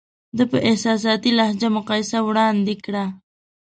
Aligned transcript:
ده 0.37 0.43
په 0.51 0.57
احساساتي 0.69 1.31
لهجه 1.39 1.67
مقایسه 1.77 2.17
وړاندې 2.27 2.75
کړه. 2.85 3.05